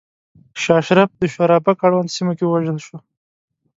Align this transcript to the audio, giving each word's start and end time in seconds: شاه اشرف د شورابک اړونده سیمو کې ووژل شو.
شاه 0.61 0.79
اشرف 0.81 1.09
د 1.19 1.23
شورابک 1.33 1.77
اړونده 1.85 2.13
سیمو 2.15 2.33
کې 2.37 2.45
ووژل 2.47 2.77
شو. 2.85 2.97